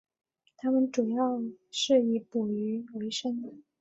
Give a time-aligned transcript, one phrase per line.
[0.57, 1.39] 他们主要
[1.69, 3.61] 是以捕鱼维生。